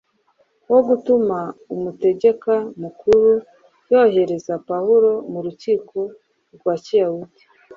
wo 0.71 0.79
gutuma 0.87 1.39
umutegeka 1.73 2.53
mukuru 2.81 3.29
yohereza 3.91 4.53
Pawulo 4.67 5.11
mu 5.31 5.39
rukiko 5.45 5.97
rwa 6.55 6.73
Kiyahudi. 6.83 7.41